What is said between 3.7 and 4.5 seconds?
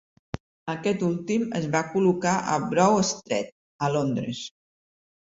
a Londres.